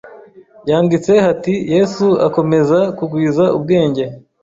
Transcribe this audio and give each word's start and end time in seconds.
handitse 0.75 1.11
hati 1.25 1.53
Yesu 1.75 2.05
akomeza 2.27 2.79
kugwiza 2.97 3.45
ubwenge, 3.57 4.03